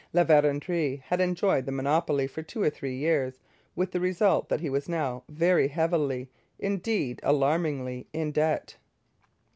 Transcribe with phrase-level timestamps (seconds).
[0.13, 3.39] La Vérendrye had enjoyed the monopoly for two or three years
[3.75, 6.27] with the result that he was now very heavily,
[6.57, 8.77] indeed alarmingly, in debt.